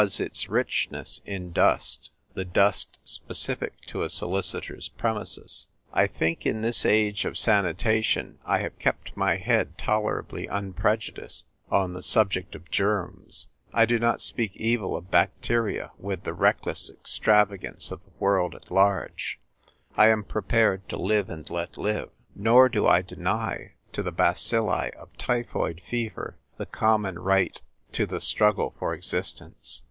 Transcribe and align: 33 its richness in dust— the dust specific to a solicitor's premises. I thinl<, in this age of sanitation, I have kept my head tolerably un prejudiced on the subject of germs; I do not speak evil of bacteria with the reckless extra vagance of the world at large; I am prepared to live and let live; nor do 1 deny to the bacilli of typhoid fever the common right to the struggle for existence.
33 0.01 0.23
its 0.25 0.49
richness 0.49 1.21
in 1.27 1.51
dust— 1.51 2.09
the 2.33 2.43
dust 2.43 2.97
specific 3.03 3.79
to 3.81 4.01
a 4.01 4.09
solicitor's 4.09 4.89
premises. 4.89 5.67
I 5.93 6.07
thinl<, 6.07 6.43
in 6.43 6.61
this 6.63 6.87
age 6.87 7.23
of 7.23 7.37
sanitation, 7.37 8.39
I 8.43 8.61
have 8.61 8.79
kept 8.79 9.15
my 9.15 9.35
head 9.35 9.77
tolerably 9.77 10.49
un 10.49 10.73
prejudiced 10.73 11.45
on 11.69 11.93
the 11.93 12.01
subject 12.01 12.55
of 12.55 12.71
germs; 12.71 13.47
I 13.73 13.85
do 13.85 13.99
not 13.99 14.21
speak 14.21 14.55
evil 14.55 14.97
of 14.97 15.11
bacteria 15.11 15.91
with 15.99 16.23
the 16.23 16.33
reckless 16.33 16.89
extra 16.89 17.45
vagance 17.45 17.91
of 17.91 18.03
the 18.03 18.11
world 18.17 18.55
at 18.55 18.71
large; 18.71 19.39
I 19.95 20.07
am 20.07 20.23
prepared 20.23 20.89
to 20.89 20.97
live 20.97 21.29
and 21.29 21.47
let 21.47 21.77
live; 21.77 22.09
nor 22.35 22.69
do 22.69 22.85
1 22.85 23.03
deny 23.03 23.73
to 23.93 24.01
the 24.01 24.11
bacilli 24.11 24.89
of 24.95 25.15
typhoid 25.19 25.79
fever 25.79 26.39
the 26.57 26.65
common 26.65 27.19
right 27.19 27.61
to 27.91 28.07
the 28.07 28.19
struggle 28.19 28.73
for 28.79 28.95
existence. 28.95 29.79